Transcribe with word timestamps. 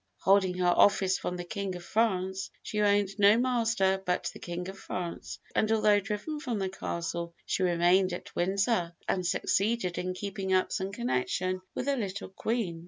'Holding 0.21 0.55
her 0.57 0.65
office 0.75 1.19
from 1.19 1.37
the 1.37 1.43
King 1.43 1.75
of 1.75 1.85
France, 1.85 2.49
she 2.63 2.81
owned 2.81 3.11
no 3.19 3.37
master 3.37 4.01
but 4.03 4.31
the 4.33 4.39
King 4.39 4.67
of 4.67 4.79
France;' 4.79 5.37
and 5.53 5.71
although 5.71 5.99
driven 5.99 6.39
from 6.39 6.57
the 6.57 6.69
Castle, 6.69 7.35
she 7.45 7.61
remained 7.61 8.11
at 8.11 8.35
Windsor, 8.35 8.93
and 9.07 9.23
succeeded 9.23 9.99
in 9.99 10.15
keeping 10.15 10.53
up 10.53 10.71
some 10.71 10.91
connection 10.91 11.61
with 11.75 11.85
the 11.85 11.95
little 11.97 12.29
Queen. 12.29 12.79